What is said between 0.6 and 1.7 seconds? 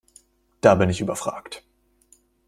Da bin ich überfragt.